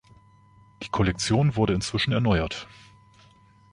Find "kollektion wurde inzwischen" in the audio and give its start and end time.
0.89-2.11